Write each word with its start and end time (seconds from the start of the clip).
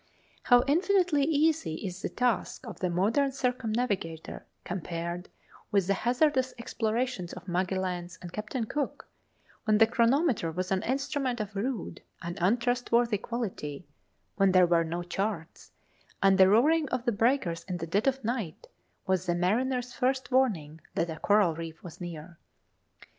How 0.41 0.63
infinitely 0.65 1.25
easy 1.25 1.75
is 1.85 2.01
the 2.01 2.09
task 2.09 2.65
of 2.65 2.79
the 2.79 2.89
modern 2.89 3.31
circumnavigator 3.31 4.47
compared 4.63 5.29
with 5.69 5.85
the 5.85 5.93
hazardous 5.93 6.55
explorations 6.57 7.33
of 7.33 7.47
Magelhaens 7.47 8.17
and 8.19 8.33
Captain 8.33 8.65
Cook, 8.65 9.07
when 9.65 9.77
the 9.77 9.85
chronometer 9.85 10.51
was 10.51 10.71
an 10.71 10.81
instrument 10.81 11.39
of 11.39 11.55
rude 11.55 12.01
and 12.23 12.35
untrustworthy 12.41 13.19
quality, 13.19 13.85
when 14.37 14.53
there 14.53 14.65
were 14.65 14.83
no 14.83 15.03
charts, 15.03 15.71
and 16.23 16.39
the 16.39 16.49
roaring 16.49 16.89
of 16.89 17.05
the 17.05 17.11
breakers 17.11 17.63
in 17.65 17.77
the 17.77 17.85
dead 17.85 18.07
of 18.07 18.23
night 18.23 18.65
was 19.05 19.27
the 19.27 19.35
mariner's 19.35 19.93
first 19.93 20.31
warning 20.31 20.81
that 20.95 21.11
a 21.11 21.19
coral 21.19 21.53
reef 21.53 21.83
was 21.83 22.01
near! 22.01 22.39